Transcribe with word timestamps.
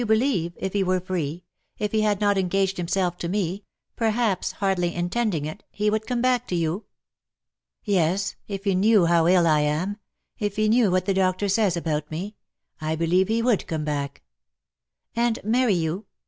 believe— 0.07 0.53
if 0.59 0.73
he 0.73 0.81
were 0.83 0.99
free— 0.99 1.43
if 1.77 1.91
he 1.91 2.01
had 2.01 2.19
not 2.19 2.35
engaged 2.35 2.77
himself 2.77 3.19
to 3.19 3.29
me— 3.29 3.63
perhaps 3.95 4.53
hardly 4.53 4.95
intending 4.95 5.45
it— 5.45 5.61
he 5.79 5.91
would 5.91 6.07
come 6.07 6.23
back 6.23 6.47
to 6.47 6.55
you?"" 6.55 6.85
Yes^ 7.87 8.33
if 8.47 8.63
he 8.63 8.73
knew 8.73 9.05
how 9.05 9.27
ill 9.27 9.45
I 9.45 9.59
am— 9.59 9.97
if 10.39 10.55
he 10.55 10.69
knew 10.69 10.89
what 10.89 11.05
the 11.05 11.13
doctor 11.13 11.47
says 11.47 11.77
about 11.77 12.09
me— 12.09 12.35
I 12.81 12.95
believe 12.95 13.27
he 13.27 13.43
would 13.43 13.67
come 13.67 13.85
back."" 13.85 14.23
And 15.25 15.37
marry 15.43 15.75
you 15.75 16.07